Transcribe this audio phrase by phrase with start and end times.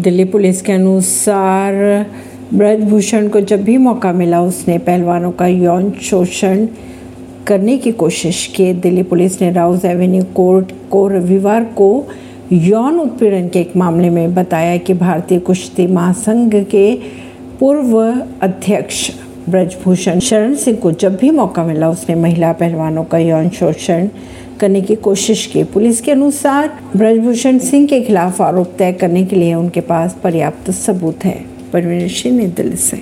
[0.00, 1.74] Delhi police के अनुसार,
[2.54, 6.66] ब्रजभूषण को जब भी मौका मिला, उसने पहलवानों का यौन शोषण
[7.46, 12.06] करने की कोशिश की। दिल्ली पुलिस ने राउज एवेन्यू कोर्ट को रविवार को
[12.52, 16.94] यौन उत्पीड़न के एक मामले में बताया कि भारतीय कुश्ती महासंघ के
[17.60, 17.98] पूर्व
[18.42, 19.10] अध्यक्ष
[19.48, 24.08] ब्रजभूषण शरण सिंह को जब भी मौका मिला, उसने महिला पहलवानों का यौन शोषण
[24.60, 29.36] करने की कोशिश की। पुलिस के अनुसार, ब्रजभूषण सिंह के खिलाफ आरोप तय करने के
[29.36, 32.96] लिए उनके पास पर्याप्त सबूत है। परवीन सिंह, नई दिल्ली से।